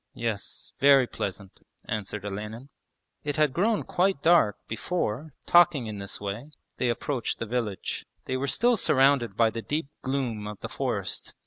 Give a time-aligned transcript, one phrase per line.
[0.15, 2.69] 'Yes, very pleasant,' answered Olenin.
[3.23, 8.07] It had grown quite dark before, talking in this way, they approached the village.
[8.25, 11.35] They were still surrounded by the deep gloom of the forest.